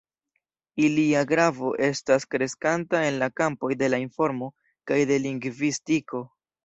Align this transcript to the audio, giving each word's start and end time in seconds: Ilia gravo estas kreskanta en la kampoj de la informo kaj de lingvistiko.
Ilia 0.85 1.19
gravo 1.31 1.73
estas 1.87 2.25
kreskanta 2.31 3.03
en 3.09 3.21
la 3.25 3.27
kampoj 3.43 3.71
de 3.83 3.91
la 3.95 4.01
informo 4.07 4.49
kaj 4.93 4.99
de 5.13 5.19
lingvistiko. 5.27 6.25